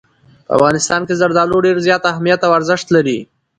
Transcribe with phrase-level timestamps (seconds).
[0.45, 3.19] په افغانستان کې زردالو ډېر زیات اهمیت او ارزښت لري.